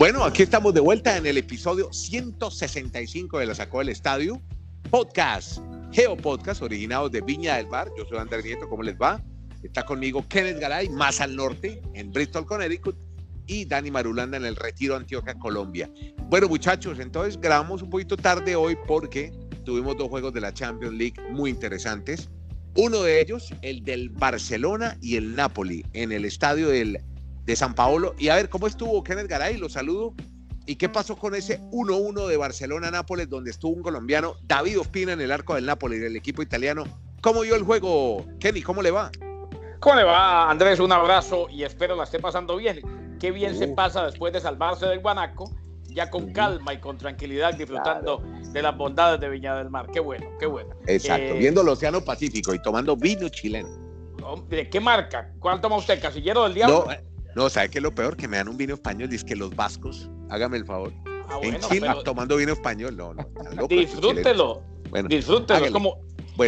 [0.00, 4.40] Bueno, aquí estamos de vuelta en el episodio 165 de La Sacó del Estadio,
[4.88, 5.58] podcast,
[5.92, 7.90] Geo Podcast, originados de Viña del Mar.
[7.98, 9.22] Yo soy Andrés Nieto, ¿cómo les va?
[9.62, 12.96] Está conmigo Kenneth Garay, más al norte, en Bristol, Connecticut,
[13.46, 15.90] y Dani Marulanda en el Retiro Antioquia, Colombia.
[16.30, 19.30] Bueno, muchachos, entonces grabamos un poquito tarde hoy porque
[19.66, 22.30] tuvimos dos juegos de la Champions League muy interesantes.
[22.74, 27.02] Uno de ellos, el del Barcelona y el Napoli, en el estadio del
[27.44, 28.14] de San Paolo.
[28.18, 29.56] Y a ver, ¿cómo estuvo Kenneth Garay?
[29.56, 30.14] Lo saludo.
[30.66, 35.20] ¿Y qué pasó con ese 1-1 de Barcelona-Nápoles, donde estuvo un colombiano, David Ospina, en
[35.20, 36.84] el arco del Nápoles, del equipo italiano?
[37.20, 38.62] ¿Cómo vio el juego, Kenny?
[38.62, 39.10] ¿Cómo le va?
[39.80, 40.78] ¿Cómo le va, Andrés?
[40.78, 42.80] Un abrazo y espero la esté pasando bien.
[43.18, 43.74] Qué bien se uh.
[43.74, 45.50] pasa después de salvarse del Guanaco,
[45.88, 48.22] ya con calma y con tranquilidad, disfrutando
[48.52, 49.88] de las bondades de Viña del Mar.
[49.92, 50.74] Qué bueno, qué bueno.
[50.86, 53.68] Exacto, eh, viendo el Océano Pacífico y tomando vino chileno.
[54.48, 55.32] ¿De qué marca?
[55.38, 56.00] ¿Cuál toma usted?
[56.00, 56.86] ¿Casillero del Diablo?
[56.86, 56.92] No,
[57.34, 58.16] no, ¿sabe qué es lo peor?
[58.16, 60.92] Que me dan un vino español y es que los vascos, hágame el favor.
[61.28, 63.68] Ah, en Chile tomando vino español, no, no.
[63.68, 64.62] disfrútelo.
[64.90, 65.66] Bueno, disfrútelo.
[65.66, 66.00] Es como,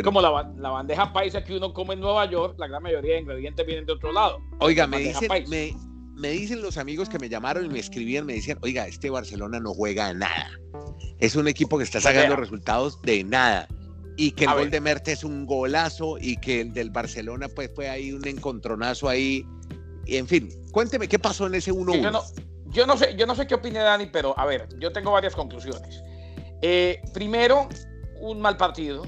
[0.02, 3.20] como la, la, bandeja paisa que uno come en Nueva York, la gran mayoría de
[3.20, 4.38] ingredientes vienen de otro lado.
[4.58, 5.76] Oiga, me dicen, me,
[6.14, 9.60] me dicen los amigos que me llamaron y me escribían, me decían, oiga, este Barcelona
[9.60, 10.50] no juega a nada.
[11.18, 13.68] Es un equipo que está sacando resultados de nada.
[14.16, 17.70] Y que el gol de Mertes es un golazo y que el del Barcelona pues
[17.74, 19.46] fue ahí un encontronazo ahí
[20.06, 22.02] en fin, cuénteme qué pasó en ese 1-1.
[22.02, 22.22] Yo no,
[22.66, 25.34] yo, no sé, yo no sé qué opina Dani, pero a ver, yo tengo varias
[25.34, 26.02] conclusiones.
[26.62, 27.68] Eh, primero,
[28.20, 29.02] un mal partido,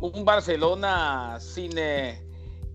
[0.00, 2.22] un Barcelona sin eh,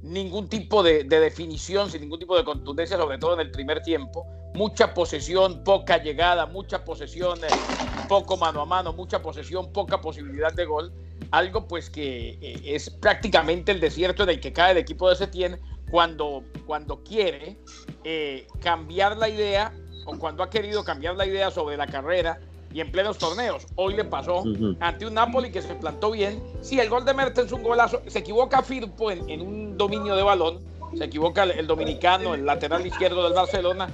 [0.02, 4.26] ningún tipo de, definición, sin ningún tipo de contundencia, sobre todo en el primer tiempo.
[4.56, 7.66] Mucha posesión, poca llegada, mucha posesión, eh,
[8.08, 10.94] poco mano a mano, mucha posesión, poca posibilidad de gol.
[11.32, 15.60] Algo pues que es prácticamente el desierto en el que cae el equipo de Setién
[15.94, 17.55] cuando, cuando quiere
[18.03, 19.72] eh, cambiar la idea
[20.08, 22.39] o cuando ha querido cambiar la idea sobre la carrera
[22.73, 23.67] y en plenos torneos.
[23.75, 24.43] Hoy le pasó
[24.80, 26.42] ante un Napoli que se plantó bien.
[26.61, 28.02] Sí, el gol de Mertens es un golazo.
[28.08, 30.61] Se equivoca Firpo en, un dominio de balón.
[30.98, 33.87] Se equivoca el, dominicano, el lateral izquierdo del Barcelona.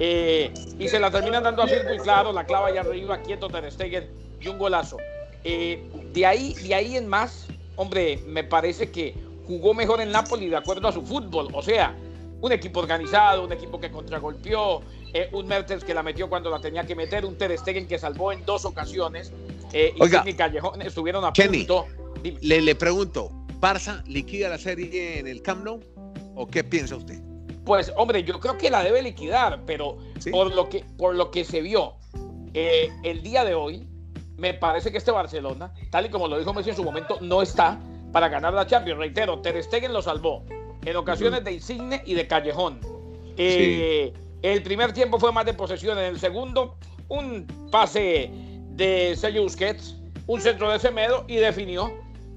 [0.00, 3.48] Eh, y se la terminan dando a Firpo y claro, la clava allá arriba, quieto
[3.48, 4.10] Ter Stegen
[4.40, 4.96] y un golazo.
[5.44, 9.14] Eh, de, ahí, de ahí en más, hombre, me parece que
[9.46, 11.48] jugó mejor en Napoli de acuerdo a su fútbol.
[11.52, 11.94] O sea,
[12.40, 14.82] un equipo organizado, un equipo que contragolpeó,
[15.12, 17.98] eh, un Mertens que la metió cuando la tenía que meter, un Ter Stegen que
[17.98, 19.32] salvó en dos ocasiones
[19.72, 21.86] eh, y Callejón estuvieron a punto.
[22.40, 25.80] Le, le pregunto, ¿Barça liquida la serie en el Camp Nou
[26.34, 27.18] o qué piensa usted?
[27.64, 29.96] Pues hombre, yo creo que la debe liquidar, pero
[30.30, 31.94] por, lo que, por lo que se vio
[32.52, 33.88] eh, el día de hoy,
[34.36, 37.40] me parece que este Barcelona, tal y como lo dijo Messi en su momento, no
[37.40, 37.78] está
[38.14, 39.00] para ganar la Champions.
[39.00, 40.44] Reitero, Ter Stegen lo salvó
[40.84, 42.78] en ocasiones de Insigne y de Callejón.
[43.36, 46.76] Eh, el primer tiempo fue más de posesión, en el segundo
[47.08, 48.30] un pase
[48.70, 49.96] de Sergio Busquets,
[50.28, 51.92] un centro de Semedo y definió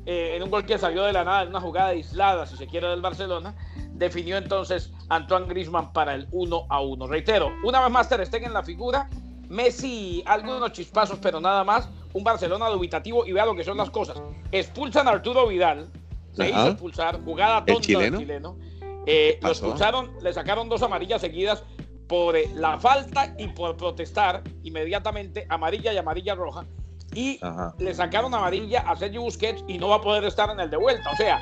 [0.07, 2.65] eh, en un gol que salió de la nada, en una jugada aislada, si se
[2.65, 3.53] quiere, del Barcelona.
[3.91, 7.05] Definió entonces Antoine Grisman para el 1 a 1.
[7.05, 9.07] Reitero, una vez más Ter Stegen en la figura,
[9.47, 13.89] Messi algunos chispazos, pero nada más un Barcelona dubitativo y vea lo que son las
[13.89, 14.17] cosas.
[14.51, 15.87] Expulsan a Arturo Vidal,
[16.33, 18.57] se hizo expulsar, jugada tonta del chileno.
[19.05, 21.63] Eh, lo expulsaron, le sacaron dos amarillas seguidas
[22.07, 26.65] por eh, la falta y por protestar inmediatamente amarilla y amarilla roja.
[27.13, 27.39] Y
[27.79, 30.77] le sacaron amarilla a Sergio Busquets y no va a poder estar en el de
[30.77, 31.09] vuelta.
[31.11, 31.39] O sea,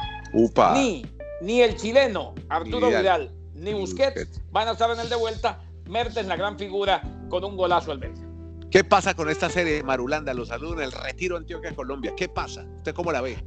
[0.73, 1.05] Ni,
[1.41, 5.59] ni el chileno Arturo Vidal, ni Busquets, van a estar en el de vuelta.
[5.87, 8.24] Mertens, la gran figura, con un golazo al Benja.
[8.71, 10.33] ¿Qué pasa con esta serie de Marulanda?
[10.33, 12.13] Los saludo en el Retiro Antioquia, Colombia.
[12.15, 12.65] ¿Qué pasa?
[12.77, 13.37] ¿Usted cómo la ve?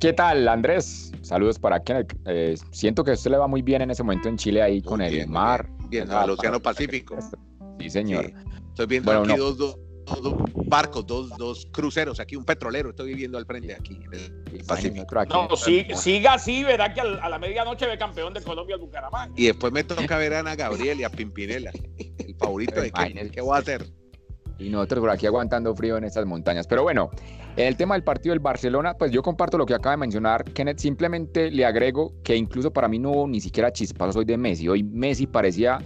[0.00, 1.12] ¿Qué tal, Andrés?
[1.22, 2.14] Saludos para Kenneth.
[2.26, 4.80] Eh, siento que a usted le va muy bien en ese momento en Chile ahí
[4.80, 5.68] con el mar.
[5.88, 7.16] Bien, al Océano Pacífico.
[7.80, 8.32] Sí, señor.
[8.68, 9.76] Estoy viendo aquí dos, dos,
[10.66, 15.06] barcos, dos, dos, cruceros, aquí un petrolero, estoy viviendo al frente aquí en el, Pacífico.
[15.26, 19.34] no, siga así, verá que a la medianoche ve campeón de Colombia el Bucaramanga.
[19.36, 21.70] Y después me toca ver a Ana Gabriel y a Pimpinela,
[22.18, 23.30] el favorito de Kenneth.
[23.30, 23.86] ¿Qué voy a hacer?
[24.58, 26.66] y nosotros por aquí aguantando frío en estas montañas.
[26.66, 27.10] Pero bueno,
[27.56, 30.44] en el tema del partido del Barcelona, pues yo comparto lo que acaba de mencionar
[30.44, 34.36] Kenneth, simplemente le agrego que incluso para mí no hubo ni siquiera chispazos hoy de
[34.36, 34.68] Messi.
[34.68, 35.78] Hoy Messi parecía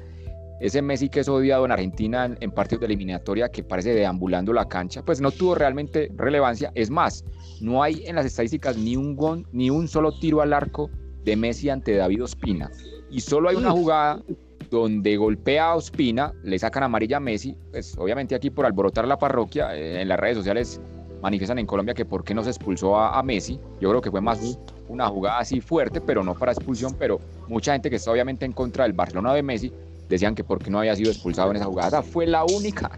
[0.63, 4.69] ese Messi que es odiado en Argentina en, partidos de eliminatoria que parece deambulando la
[4.69, 6.71] cancha, pues no tuvo realmente relevancia.
[6.77, 7.25] Es más,
[7.61, 10.89] no hay en las estadísticas ni un gol, ni un solo tiro al arco
[11.25, 12.71] de Messi ante David Ospina.
[13.11, 14.23] Y solo hay una jugada
[14.71, 19.19] donde golpea a Ospina, le sacan amarilla a Messi, pues obviamente aquí por alborotar la
[19.19, 20.81] parroquia, eh, en las redes sociales
[21.21, 24.21] manifiestan en Colombia que por qué no se expulsó a, Messi, yo creo que fue
[24.21, 28.45] más una jugada así fuerte, pero no para expulsión, pero mucha gente que está obviamente
[28.45, 29.73] en contra del Barcelona de Messi
[30.13, 32.03] decían que porque no había sido expulsado en esa jugada.
[32.03, 32.91] Fue la única,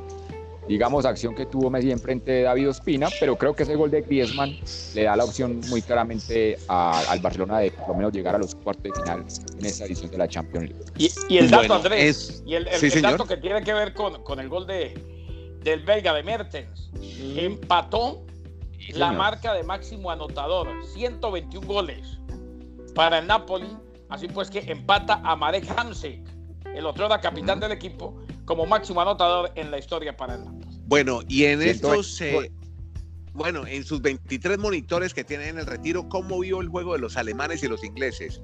[0.69, 4.02] digamos, acción que tuvo Messi enfrente de David Ospina, pero creo que ese gol de
[4.02, 4.58] Griezmann
[4.94, 8.55] le da la opción muy claramente al Barcelona de por lo menos llegar a los
[8.56, 9.25] cuartos de final
[9.58, 11.12] en esta edición de la Champions League.
[11.28, 12.64] Y, el dato, Andrés, y el,
[13.00, 14.94] dato que tiene que ver con, con el gol de,
[15.62, 16.90] del belga de Mertens,
[17.37, 18.25] empató
[18.93, 22.19] la marca de máximo anotador, 121 goles
[22.94, 23.69] para el Napoli.
[24.08, 26.20] Así pues que empata a Marek Hamsik,
[26.75, 30.81] el otro era capitán del equipo, como máximo anotador en la historia para el Napoli.
[30.87, 32.53] Bueno, y en estos, eh,
[33.32, 36.99] bueno, en sus 23 monitores que tienen en el retiro, ¿cómo vio el juego de
[36.99, 38.41] los alemanes y los ingleses?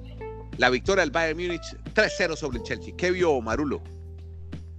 [0.57, 2.93] La victoria del Bayern Múnich 3-0 sobre el Chelsea.
[2.97, 3.81] ¿Qué vio Marulo?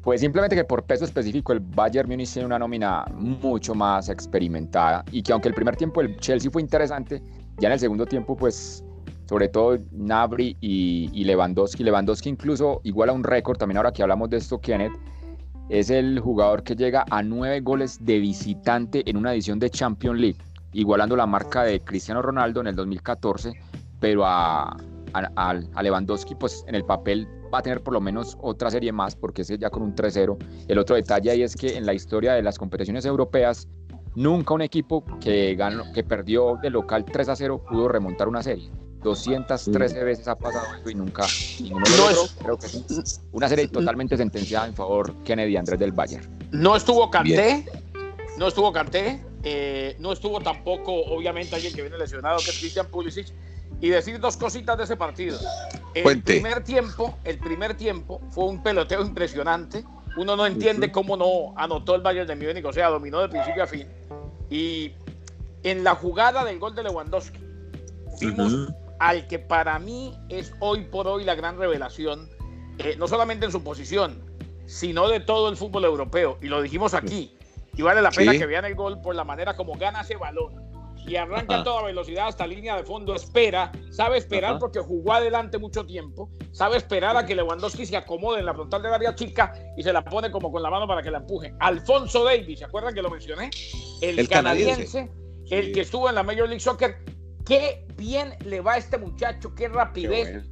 [0.03, 5.05] Pues simplemente que por peso específico el Bayern Múnich tiene una nómina mucho más experimentada
[5.13, 7.23] y que aunque el primer tiempo el Chelsea fue interesante,
[7.59, 8.85] ya en el segundo tiempo pues
[9.29, 14.31] sobre todo Nabri y, Lewandowski, Lewandowski incluso igual a un récord, también ahora que hablamos
[14.31, 14.93] de esto Kenneth,
[15.69, 20.21] es el jugador que llega a nueve goles de visitante en una edición de Champions
[20.21, 20.39] League,
[20.73, 23.53] igualando la marca de Cristiano Ronaldo en el 2014,
[24.01, 24.77] pero a,
[25.15, 29.15] a, Lewandowski, pues en el papel va a tener por lo menos otra serie más,
[29.15, 30.37] porque es ya con un 3-0.
[30.69, 33.69] El otro detalle ahí es que en la historia de las competiciones europeas,
[34.15, 38.71] nunca un equipo que, ganó, que perdió de local 3-0 pudo remontar una serie.
[39.03, 41.27] 213 veces ha pasado y nunca
[41.61, 41.85] ninguno
[42.43, 46.29] Creo que es una serie totalmente sentenciada en favor Kennedy Andrés del Bayern.
[46.53, 47.67] No estuvo Canté,
[48.37, 52.87] no estuvo Canté, eh, no estuvo tampoco, obviamente, alguien que viene lesionado, que es Christian
[52.87, 53.29] Pulisic
[53.81, 55.39] y decir dos cositas de ese partido.
[55.95, 59.85] El primer tiempo, el primer tiempo fue un peloteo impresionante.
[60.17, 63.65] Uno no entiende cómo no anotó el Bayern de Múnich, o sea, dominó de principio
[63.65, 63.89] a fin.
[64.51, 64.93] Y
[65.63, 67.41] en la jugada del gol de Lewandowski,
[68.21, 68.69] vimos
[69.03, 72.31] al que para mí es hoy por hoy la gran revelación,
[72.79, 74.23] eh, no solamente en su posición,
[74.67, 76.39] sino de todo el fútbol europeo.
[76.41, 77.37] Y lo dijimos aquí.
[77.77, 80.55] Y vale la pena que vean el gol por la manera como gana ese balón
[81.05, 85.59] y arranca a toda velocidad hasta línea de fondo, espera, sabe esperar porque jugó adelante
[85.59, 89.53] mucho tiempo, sabe esperar a que Lewandowski se acomode en la frontal del área chica
[89.77, 91.53] y se la pone como con la mano para que la empuje.
[91.59, 93.51] Alfonso Davis, ¿se acuerdan que lo mencioné?
[94.01, 95.11] El, canadiense,
[95.51, 96.99] el que estuvo en la Major League Soccer.
[97.47, 100.45] Qué bien le va a este muchacho, qué rapidez.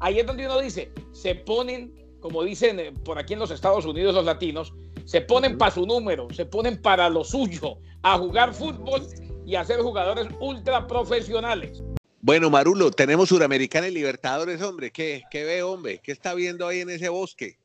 [0.00, 3.84] ahí es donde uno dice, se ponen, como dicen eh, por aquí en los Estados
[3.84, 4.72] Unidos los latinos,
[5.04, 9.02] se ponen para su número, se ponen para lo suyo, a jugar fútbol
[9.44, 11.82] y a ser jugadores ultra profesionales.
[12.20, 14.90] Bueno, Marulo, tenemos Suramericana y Libertadores, hombre.
[14.90, 16.00] ¿Qué, qué ve, hombre?
[16.02, 17.58] ¿Qué está viendo ahí en ese bosque?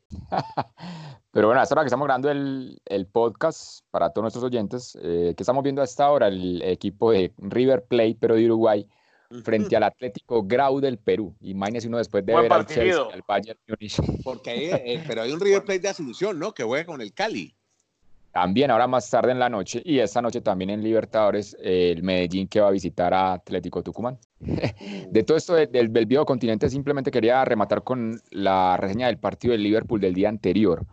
[1.32, 5.34] Pero bueno, hasta ahora que estamos grabando el, el podcast para todos nuestros oyentes, eh,
[5.36, 8.88] que estamos viendo a esta hora el equipo de River Plate, pero de Uruguay,
[9.44, 11.36] frente al Atlético Grau del Perú.
[11.42, 13.60] Imagínese uno después de ver al Chelsea, al Bayern
[14.24, 16.54] Porque hay, eh, pero hay un River Plate de Asunción, ¿no?
[16.54, 17.56] Que juega con el Cali.
[18.34, 22.48] También ahora más tarde en la noche y esta noche también en Libertadores, el Medellín
[22.48, 24.18] que va a visitar a Atlético Tucumán.
[24.40, 29.52] de todo esto del, del viejo continente, simplemente quería rematar con la reseña del partido
[29.52, 30.84] del Liverpool del día anterior.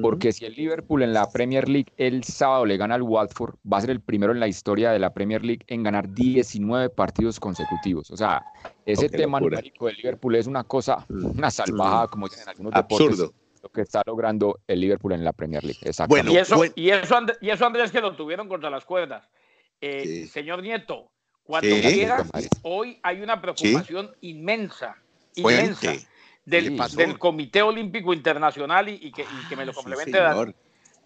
[0.00, 3.76] Porque si el Liverpool en la Premier League el sábado le gana al Watford, va
[3.76, 7.38] a ser el primero en la historia de la Premier League en ganar 19 partidos
[7.38, 8.10] consecutivos.
[8.10, 8.42] O sea,
[8.86, 13.68] ese tema numérico del Liverpool es una cosa, una salvajada, como dicen algunos Absurdo lo
[13.70, 15.80] que está logrando el Liverpool en la Premier League.
[16.08, 19.28] Bueno, y eso, y eso, y eso Andrés, que lo tuvieron contra las cuerdas.
[19.80, 21.10] Eh, señor Nieto,
[21.42, 22.24] cuando quiera,
[22.62, 24.96] hoy hay una preocupación inmensa,
[25.36, 25.92] inmensa
[26.44, 30.18] del, del, Comité Olímpico Internacional y, que, que, me lo complemente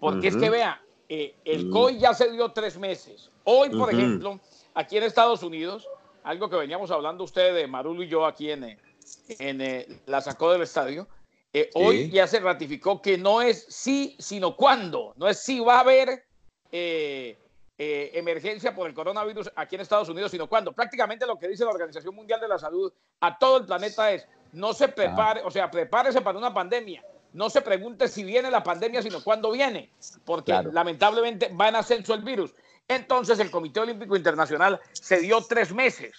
[0.01, 3.31] Porque es que vea, eh, el COI ya se dio tres meses.
[3.45, 4.41] Hoy, por ejemplo,
[4.75, 5.87] aquí en Estados Unidos,
[6.25, 10.53] algo que veníamos hablando usted de Marulo y yo aquí en, en eh, la sacó
[10.53, 11.07] del estadio,
[11.53, 15.13] eh, hoy ya se ratificó que no es sí, sino cuándo.
[15.17, 16.25] No es si va a haber
[16.71, 17.37] eh,
[17.77, 20.73] eh, emergencia por el coronavirus aquí en Estados Unidos, sino cuándo.
[20.73, 22.91] Prácticamente lo que dice la Organización Mundial de la Salud
[23.21, 27.05] a todo el planeta es, no se prepare, o sea, prepárese para una pandemia.
[27.35, 29.91] No se pregunte si viene la pandemia, sino cuándo viene,
[30.25, 32.55] porque lamentablemente va en ascenso el virus.
[32.89, 36.13] Entonces el Comité Olímpico Internacional se dio tres meses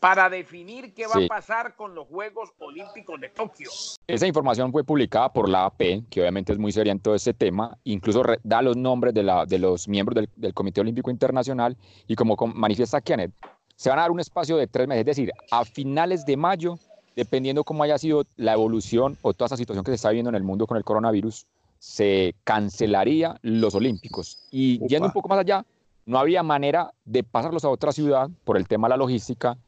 [0.00, 3.68] para definir qué va a pasar con los Juegos Olímpicos de Tokio.
[4.06, 7.34] Esa información fue publicada por la AP, que obviamente es muy seria en todo este
[7.34, 11.76] tema, incluso da los nombres de, la, de los miembros del, Comité Olímpico Internacional
[12.06, 13.32] y como manifiesta Kenneth,
[13.74, 16.78] se van a dar un espacio de tres meses, es decir, a finales de mayo,
[17.14, 20.34] dependiendo cómo haya sido la evolución o toda esa situación que se está viendo en
[20.34, 21.46] el mundo con el coronavirus,
[21.78, 24.46] se cancelaría los Olímpicos.
[24.50, 25.64] Y yendo un poco más allá,
[26.06, 29.58] no había manera de pasarlos a otra ciudad por el tema de la logística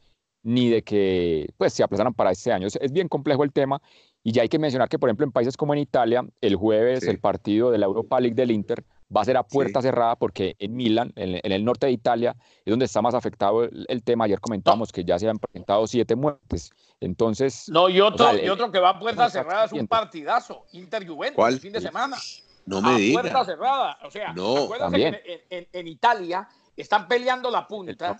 [0.43, 2.67] ni de que pues, se aplazaran para este año.
[2.67, 3.81] Es, bien complejo el tema
[4.23, 7.03] Y ya hay que mencionar que, por ejemplo, en países como en Italia, el jueves
[7.03, 8.83] el partido de la Europa League del Inter
[9.15, 12.71] va a ser a puerta cerrada porque en Milán, en, el norte de Italia, es
[12.71, 14.25] donde está más afectado el, tema.
[14.25, 16.71] Ayer comentábamos que ya se han presentado siete muertes.
[16.99, 17.67] Entonces.
[17.67, 21.45] No, y otro, y otro que va a puerta cerrada es un partidazo, Inter Juventus,
[21.47, 22.17] el fin de semana.
[22.65, 23.21] No me digas.
[23.21, 23.97] Puerta cerrada.
[24.03, 28.17] O sea, no, que en, Italia están peleando la punta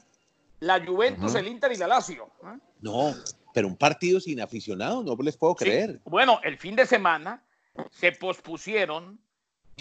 [0.61, 2.31] la Juventus, el Inter y la Lazio.
[2.43, 2.57] ¿eh?
[2.81, 3.13] No,
[3.53, 5.99] pero un partido sin aficionados, no les puedo creer.
[6.05, 7.43] Bueno, el fin de semana
[7.89, 9.19] se pospusieron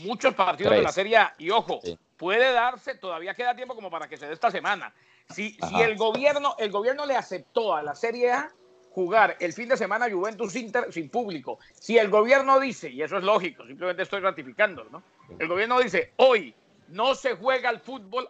[0.03, 1.35] muchos partidos de la Serie A.
[1.39, 1.81] Y ojo,
[2.17, 4.93] puede darse, todavía queda tiempo como para que se dé esta semana.
[5.29, 8.51] Si, si el gobierno, el gobierno le aceptó a la Serie A
[8.91, 13.19] jugar el fin de semana Juventus Inter sin público, si el gobierno dice, y eso
[13.19, 15.03] es lógico, simplemente estoy ratificando, ¿no?
[15.39, 16.53] El gobierno dice, hoy
[16.89, 18.29] no se juega el fútbol,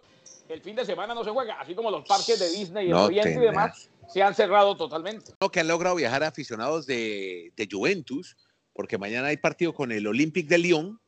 [0.50, 2.96] el fin de semana no se juega, así como los parques de Disney y el
[2.96, 5.32] Oriente y demás se han cerrado totalmente.
[5.40, 8.36] Lo que han logrado viajar aficionados de, de Juventus,
[8.72, 11.00] porque mañana hay partido con el Olympique de Lyon,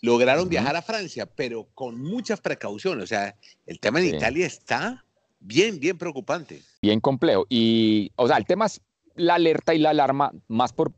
[0.00, 3.04] lograron viajar a Francia, pero con muchas precauciones.
[3.04, 3.36] O sea,
[3.66, 5.04] el tema en Italia está
[5.40, 6.62] bien, bien preocupante.
[6.80, 7.46] Bien complejo.
[7.48, 8.80] Y, o sea, el tema es
[9.14, 10.92] la alerta y la alarma más por,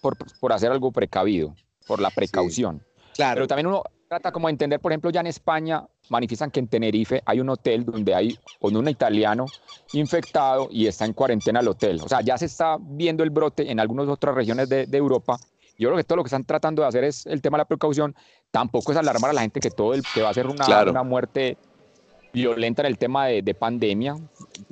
[0.00, 1.54] por, por hacer algo precavido,
[1.86, 2.84] por la precaución.
[3.14, 3.36] claro.
[3.36, 3.84] Pero también uno
[4.14, 7.48] trata como de entender, por ejemplo, ya en España manifiestan que en Tenerife hay un
[7.48, 9.46] hotel donde hay un italiano
[9.92, 12.00] infectado y está en cuarentena el hotel.
[12.02, 15.38] O sea, ya se está viendo el brote en algunas otras regiones de, de Europa
[15.78, 17.64] yo creo que todo lo que están tratando de hacer es el tema de la
[17.64, 18.14] precaución.
[18.50, 21.02] Tampoco es alarmar a la gente que todo el que va a ser una, una
[21.02, 21.56] muerte
[22.32, 24.16] violenta en el tema de, de, pandemia,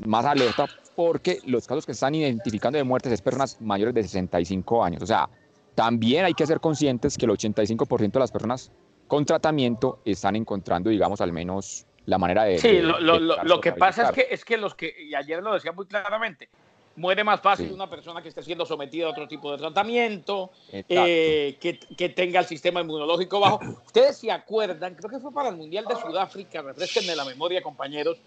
[0.07, 4.85] más alerta, porque los casos que están identificando de muertes es personas mayores de 65
[4.85, 5.03] años.
[5.03, 5.29] O sea,
[5.75, 8.71] también hay que ser conscientes que el 85% de las personas
[9.09, 12.59] con tratamiento están encontrando, digamos, al menos la manera de...
[12.59, 15.55] Sí, lo, lo, lo, que pasa es que, es que los que, y ayer lo
[15.55, 16.49] decía muy claramente,
[16.97, 21.57] muere más fácil una persona que esté siendo sometida a otro tipo de tratamiento, eh,
[21.61, 23.61] que, que, tenga el sistema inmunológico bajo.
[23.87, 28.19] Ustedes se acuerdan, creo que fue para el Mundial de Sudáfrica, refresquenme la memoria, compañeros,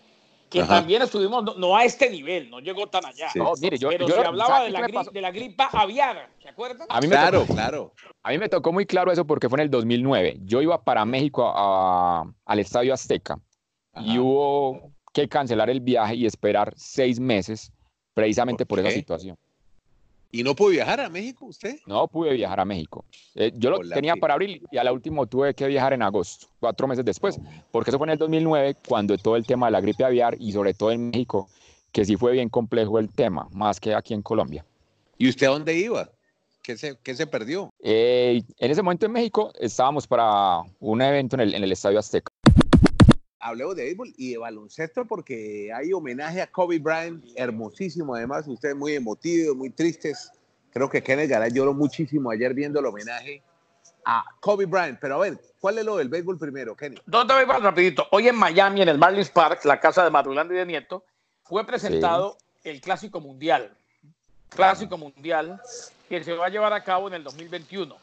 [0.50, 3.30] que también estuvimos, no, a este nivel, no llegó tan allá.
[3.36, 6.88] No, mire, yo, pero se hablaba de la, de la, gripa aviar, ¿se acuerdan?
[6.90, 7.94] A mí me claro, tocó, claro.
[8.24, 10.40] A mí me tocó muy claro eso porque fue en el 2009.
[10.44, 11.52] Yo iba para México
[12.46, 13.40] al Estadio Azteca
[14.00, 17.72] y hubo que cancelar el viaje y esperar seis meses
[18.14, 19.38] precisamente por, esa situación.
[20.36, 21.77] ¿Y no pudo viajar a México usted?
[21.86, 23.06] No pude viajar a México.
[23.36, 26.48] Eh, yo lo tenía para abril y a la última tuve que viajar en agosto,
[26.60, 27.39] cuatro meses después,
[27.72, 30.51] porque eso fue en el 2009, cuando todo el tema de la gripe aviar y
[30.51, 31.48] sobre todo en México,
[31.94, 34.65] que sí fue bien complejo el tema, más que aquí en Colombia.
[35.18, 36.10] ¿Y usted a dónde iba?
[36.62, 37.70] ¿Qué se, qué se perdió?
[37.80, 41.98] Eh, en ese momento en México estábamos para un evento en el, en el Estadio
[41.98, 42.34] Azteca
[43.46, 48.75] hablemos de béisbol y de baloncesto porque hay homenaje a Kobe Bryant, hermosísimo además, ustedes
[48.75, 50.32] muy emotivos, muy tristes.
[50.72, 53.44] Creo que Kenneth Garay lloró muchísimo ayer viendo el homenaje
[54.04, 55.00] a Kobe Bryant.
[55.00, 57.04] Pero a ver, ¿cuál es lo del béisbol primero, Kenneth?
[57.06, 58.08] ¿Dónde voy rapidito?
[58.12, 61.06] Hoy en Miami, en el Marlins Park, la casa de Madulando y de Nieto,
[61.44, 63.72] fue presentado el Clásico Mundial.
[64.50, 65.62] Clásico Mundial
[66.10, 67.96] que se va a llevar a cabo en el 2021.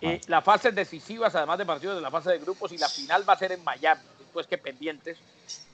[0.00, 3.28] Eh, las fases decisivas, además de partidos de la fase de grupos, y la final
[3.28, 5.16] va a ser en Miami pues que pendientes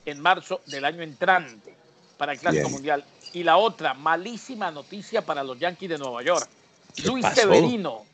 [0.05, 1.75] en marzo del año entrante
[2.17, 3.03] para el Clásico Mundial.
[3.33, 6.47] Y la otra, malísima noticia para los Yankees de Nueva York.
[7.05, 8.05] Luis Severino,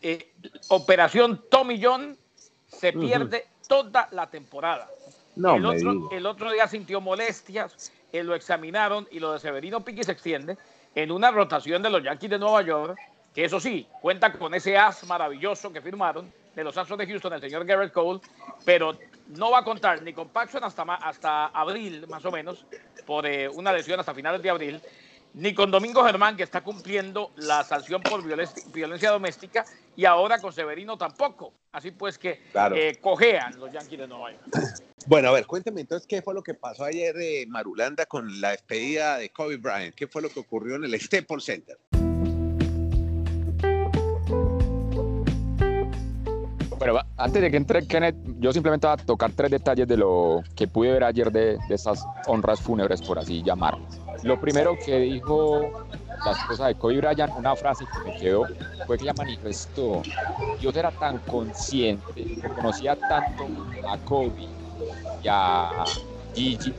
[0.00, 0.32] eh,
[0.68, 2.16] operación Tommy John,
[2.68, 4.88] se pierde toda la temporada.
[5.36, 10.04] el, otro, el, otro, día sintió molestias, eh, lo examinaron y lo de Severino Piqui
[10.04, 10.56] se extiende
[10.94, 12.96] en una rotación de los Yankees de Nueva York,
[13.34, 17.32] que eso sí, cuenta con ese as maravilloso que firmaron de los Astros de Houston,
[17.32, 18.20] el señor Garrett Cole,
[18.64, 18.96] pero
[19.28, 22.66] no va a contar ni con Paxson hasta, hasta abril, más o menos,
[23.06, 24.80] por eh, una lesión hasta finales de abril,
[25.34, 29.64] ni con Domingo Germán, que está cumpliendo la sanción por violencia, doméstica,
[29.96, 31.52] y ahora con Severino tampoco.
[31.72, 32.40] Así pues que
[32.72, 34.44] eh, cojean los Yankees de Nueva York.
[35.06, 38.52] Bueno, a ver, cuénteme entonces qué fue lo que pasó ayer de Marulanda con la
[38.52, 39.94] despedida de Kobe Bryant.
[39.94, 41.76] ¿Qué fue lo que ocurrió en el Staples Center?
[47.16, 50.66] Antes de que entre Kenneth, yo simplemente voy a tocar tres detalles de lo que
[50.66, 53.78] pude ver ayer de, de esas honras fúnebres, por así llamar.
[54.22, 55.84] Lo primero que dijo
[56.24, 58.46] la esposa de Kobe Bryant, una frase que me quedó,
[58.86, 60.02] fue que ella manifestó,
[60.60, 63.46] yo era tan consciente, conocía tanto
[63.88, 64.48] a Kobe
[65.22, 65.84] y a
[66.34, 66.72] Gigi,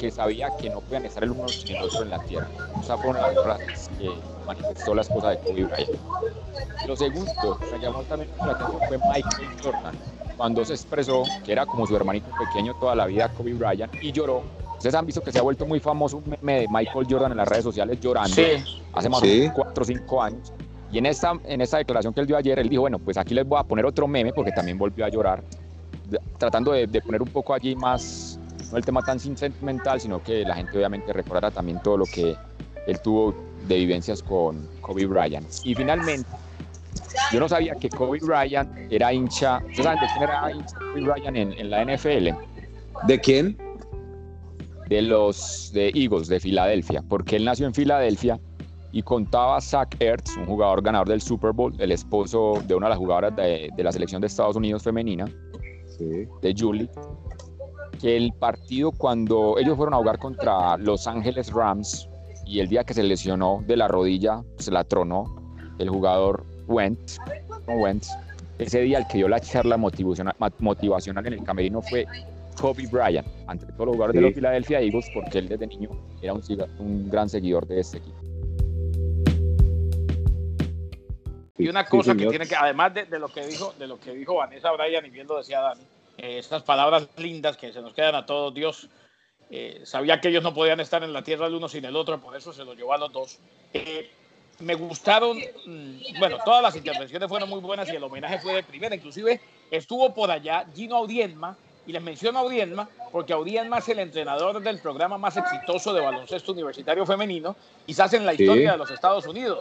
[0.00, 2.48] que sabía que no podían estar el uno sin el otro en la tierra.
[2.82, 4.10] Esa fue una de las frases que
[4.46, 5.90] manifestó la esposa de Kobe Bryant.
[6.86, 7.30] Lo segundo
[7.60, 9.94] que me llamó también la atención fue Michael Jordan,
[10.38, 14.10] cuando se expresó que era como su hermanito pequeño toda la vida Kobe Bryant y
[14.10, 14.42] lloró
[14.78, 17.36] Ustedes han visto que se ha vuelto muy famoso un meme de Michael Jordan en
[17.36, 18.64] las redes sociales llorando Sí.
[18.94, 19.40] hace más Sí.
[19.40, 20.50] de 4 o 5 años.
[20.90, 23.34] Y en esta, en esta declaración que él dio ayer, él dijo, bueno, pues aquí
[23.34, 25.42] les voy a poner otro meme porque también volvió a llorar,
[26.38, 28.39] tratando de, de poner un poco allí más,
[28.70, 32.36] no el tema tan sentimental, sino que la gente obviamente recordara también todo lo que
[32.86, 33.34] él tuvo
[33.66, 35.46] de vivencias con Kobe Bryant.
[35.64, 36.28] Y finalmente,
[37.32, 41.00] yo no sabía que Kobe Bryant era hincha, ¿ustedes saben de quién era hincha Kobe
[41.02, 42.28] Bryant en, en la NFL?
[43.06, 43.56] ¿De quién?
[44.88, 48.40] de los de Eagles de Filadelfia, porque él nació en Filadelfia
[48.90, 52.90] y contaba Zach Ertz, un jugador ganador del Super Bowl, el esposo de una de
[52.90, 55.26] las jugadoras de, de la selección de Estados Unidos femenina,
[55.96, 56.26] Sí.
[56.42, 56.90] de Julie,
[58.00, 62.08] que el partido cuando ellos fueron a jugar contra Los Ángeles Rams
[62.46, 65.24] y el día que se lesionó de la rodilla, se la tronó
[65.78, 67.18] el jugador Wentz,
[67.66, 68.10] no Wentz,
[68.58, 72.06] ese día el que dio la charla motivacional, motivacional en el camerino fue
[72.60, 76.34] Kobe Bryant, ante todos los jugadores de los Philadelphia Eagles, porque él desde niño era
[76.34, 78.18] un, gran seguidor de este equipo.
[81.56, 83.98] Y una Sí, cosa que tiene que, además de, de lo que dijo, de lo
[83.98, 85.82] que dijo Vanessa Bryan y bien lo decía Dani,
[86.22, 88.88] eh, estas palabras lindas que se nos quedan a todos, Dios
[89.50, 92.20] eh, sabía que ellos no podían estar en la tierra el uno sin el otro,
[92.20, 93.38] por eso se los llevó a los dos.
[93.72, 94.10] Eh,
[94.60, 98.62] me gustaron, mm, bueno, todas las intervenciones fueron muy buenas y el homenaje fue de
[98.62, 103.88] primera, inclusive estuvo por allá Gino Audienma, y les menciono a Audienma porque Audienma es
[103.88, 108.42] el entrenador del programa más exitoso de baloncesto universitario femenino, quizás en la Sí.
[108.42, 109.58] historia de los Estados Unidos,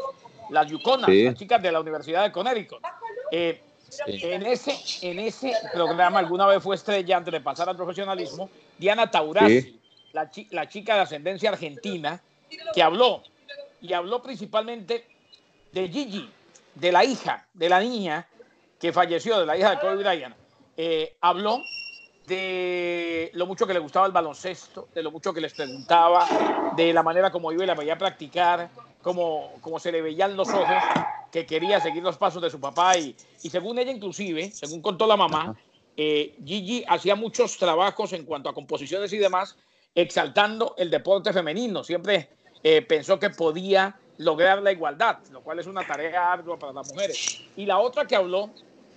[0.49, 1.23] las Yukonas, Sí.
[1.23, 2.83] las chicas de la Universidad de Connecticut.
[3.31, 4.19] Eh, Sí.
[4.23, 9.09] en ese, en ese programa alguna vez fue estrella antes de pasar al profesionalismo Diana
[9.09, 9.79] Taurasi, Sí.
[10.13, 12.21] la, chi- la chica de ascendencia argentina,
[12.73, 13.23] que habló,
[13.81, 15.05] y habló principalmente
[15.71, 16.29] de Gigi,
[16.75, 18.27] de la hija, de la niña
[18.79, 20.35] que falleció, de la hija de Kobe Bryant.
[20.77, 21.61] Eh, habló
[22.25, 26.27] de lo mucho que le gustaba el baloncesto, de lo mucho que les preguntaba,
[26.75, 28.69] de la manera como iba y la veía practicar,
[29.01, 30.67] como, como se le veían los ojos,
[31.31, 32.97] que quería seguir los pasos de su papá.
[32.97, 35.55] Y, y según ella, inclusive, según contó la mamá,
[35.97, 39.55] eh, Gigi hacía muchos trabajos en cuanto a composiciones y demás,
[39.95, 41.83] exaltando el deporte femenino.
[41.83, 42.29] Siempre
[42.63, 46.87] eh, pensó que podía lograr la igualdad, lo cual es una tarea ardua para las
[46.91, 47.41] mujeres.
[47.55, 48.49] Y la otra que habló,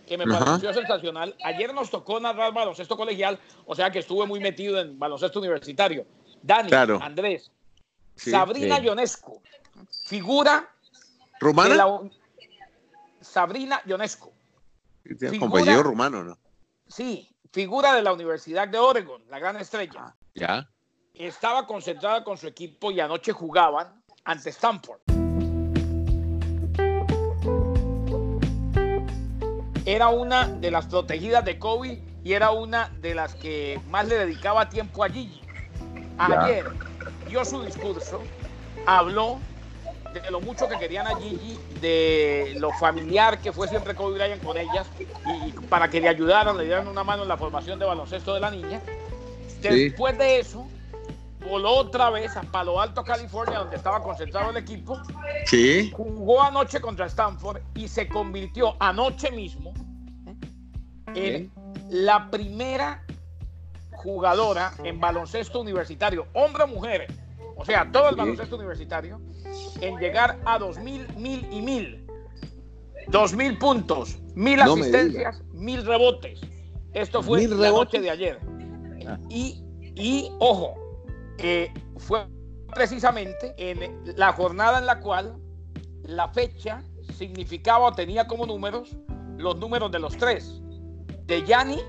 [0.06, 0.44] que me Ajá.
[0.44, 4.98] pareció sensacional, ayer nos tocó narrar baloncesto colegial, o sea que estuve muy metido en
[4.98, 6.04] baloncesto universitario.
[6.42, 6.98] Dani, Claro.
[7.00, 7.50] Andrés,
[8.16, 8.30] Sí.
[8.30, 8.84] Sabrina Sí.
[8.84, 9.40] Ionescu,
[10.04, 11.74] figura de ¿Rumana?
[11.74, 12.00] la...
[13.22, 14.30] Sabrina Ionescu.
[15.04, 16.38] Tiene figura- compañero rumano, ¿no?
[16.86, 20.14] Sí, figura de la Universidad de Oregon, la gran estrella.
[20.34, 20.68] Ya.
[21.14, 25.00] Estaba concentrada con su equipo y anoche jugaban ante Stanford.
[29.84, 34.16] Era una de las protegidas de Kobe y era una de las que más le
[34.16, 35.40] dedicaba tiempo a Gigi.
[36.28, 36.44] Ya.
[36.44, 36.66] Ayer
[37.28, 38.22] dio su discurso,
[38.86, 39.40] habló
[40.12, 44.42] de lo mucho que querían a Gigi, de lo familiar que fue siempre Kobe Bryant
[44.42, 44.86] con ellas
[45.46, 48.40] y para que le ayudaran, le dieran una mano en la formación de baloncesto de
[48.40, 48.80] la niña.
[49.60, 50.66] Después de eso,
[51.48, 55.00] voló otra vez a Palo Alto, California, donde estaba concentrado el equipo,
[55.46, 55.92] Sí.
[55.94, 59.72] jugó anoche contra Stanford y se convirtió anoche mismo
[61.14, 61.50] en
[61.90, 63.02] la primera
[63.92, 67.06] jugadora en baloncesto universitario, hombre o mujer,
[67.56, 69.20] o sea, todo el baloncesto universitario,
[69.80, 72.06] en llegar a 2000, 1000 y 1000.
[73.08, 76.40] 2000 puntos, 1000 No asistencias, 1000 rebotes.
[76.92, 77.94] Esto fue 1000 la rebotes.
[77.94, 78.38] noche de ayer.
[79.06, 79.18] Ah.
[79.28, 79.62] Y,
[79.94, 80.74] y, ojo,
[81.38, 82.26] eh, fue
[82.74, 85.36] precisamente en la jornada en la cual
[86.04, 86.82] la fecha
[87.16, 88.96] significaba o tenía como números
[89.36, 90.60] los números de los tres,
[91.26, 91.80] de Yanni,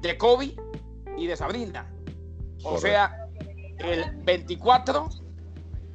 [0.00, 0.56] de Kobe
[1.18, 1.92] y de Sabrina.
[2.62, 2.80] O Correcto.
[2.80, 3.19] sea,
[3.82, 5.08] el 24,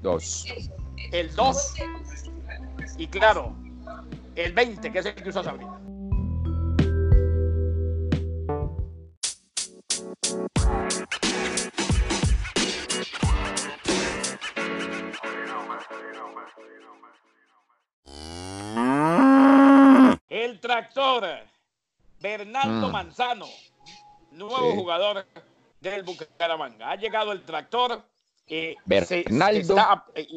[0.02, 0.46] Dos.
[1.12, 1.74] el 2
[2.98, 3.56] y claro,
[4.36, 5.80] el 20, que es el que usa Sabrina.
[20.30, 21.26] El tractor,
[22.22, 22.92] Bernardo Mm.
[22.92, 23.48] Manzano,
[24.32, 24.76] nuevo Sí.
[24.78, 25.26] jugador
[25.92, 26.92] del Bucaramanga.
[26.92, 28.02] Ha llegado el tractor.
[28.48, 29.76] eh, se- Bernaldo.
[29.76, 30.28] está- eh,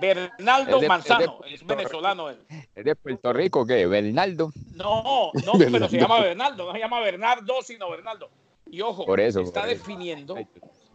[0.00, 2.38] Bernaldo de- Manzano, es venezolano él.
[2.74, 3.86] ¿Es de Puerto Rico qué?
[3.86, 4.50] ¿Bernaldo?
[4.74, 5.70] No, no, Bernardo.
[5.72, 8.28] pero se llama Bernaldo, no se llama Bernardo, sino Bernaldo.
[8.70, 10.36] Y ojo, Por eso, se está por definiendo,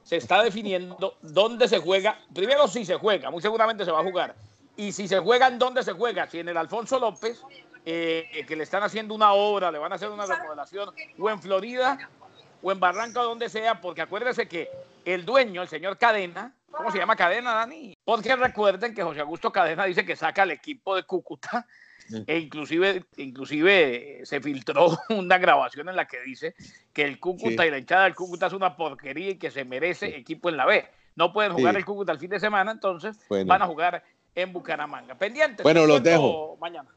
[0.04, 2.20] se está definiendo dónde se juega.
[2.34, 4.36] Primero si se juega, muy seguramente se va a jugar.
[4.76, 6.30] Y si se juega, ¿en dónde se juega?
[6.30, 7.42] Si en el Alfonso López,
[7.86, 11.42] eh, que le están haciendo una obra, le van a hacer una remodelación, o en
[11.42, 12.10] Florida,
[12.62, 14.70] o en Barranca o donde sea, porque acuérdese que
[15.06, 17.94] el dueño, el señor Cadena, ¿cómo se llama Cadena, Dani?
[18.04, 21.66] Porque recuerden que José Augusto Cadena dice que saca al equipo de Cúcuta
[22.26, 26.56] e inclusive, inclusive se filtró una grabación en la que dice
[26.94, 30.16] que el Cúcuta y la hinchada del Cúcuta es una porquería y que se merece
[30.18, 30.86] equipo en la B.
[31.16, 34.04] No pueden jugar el Cúcuta el fin de semana, entonces van a jugar
[34.36, 35.16] en Bucaramanga.
[35.16, 35.64] Pendientes.
[35.64, 36.58] Bueno, los dejo.
[36.62, 36.90] Mañana.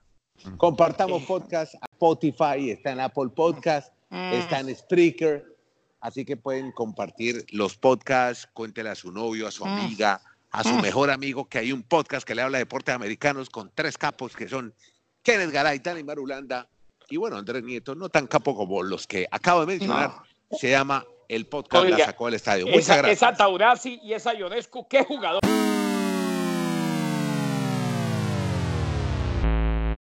[0.57, 1.75] Compartamos podcast.
[1.93, 4.33] Spotify, está en Apple Podcast, mm.
[4.33, 5.50] está en Spreaker.
[6.01, 9.69] Así que pueden compartir los podcasts, cuéntele a su novio, a su mm.
[9.69, 10.81] amiga, a su mm.
[10.81, 14.35] mejor amigo, que hay un podcast que le habla de deportes americanos con tres capos
[14.35, 14.75] que son
[15.23, 16.69] Kenneth Garay, Dani Marulanda
[17.11, 20.13] y bueno, Andrés Nieto, no tan capo como los que acabo de mencionar.
[20.53, 22.67] Se llama el podcast La Sacó del Estadio.
[22.67, 23.17] Muchas esa, gracias.
[23.17, 25.41] Esa Taurasi y esa Ionescu, qué jugador.